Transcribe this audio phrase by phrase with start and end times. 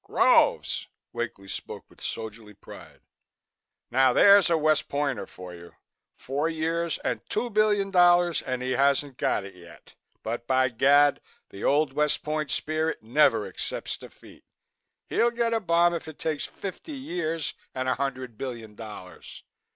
[0.03, 3.01] "Groves!" Wakely spoke with soldierly pride.
[3.91, 5.75] "Now there's a West Pointer for you!
[6.15, 9.93] Four years and two billion dollars and he hasn't got it yet,
[10.23, 11.21] but by Gad!
[11.51, 14.43] the old West Point spirit never accepts defeat.
[15.05, 19.43] He'll get a bomb if it takes fifty years and a hundred billion dollars.